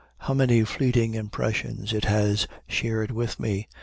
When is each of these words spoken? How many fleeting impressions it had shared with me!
How 0.21 0.33
many 0.33 0.63
fleeting 0.63 1.13
impressions 1.13 1.93
it 1.93 2.05
had 2.05 2.47
shared 2.67 3.11
with 3.11 3.39
me! 3.39 3.67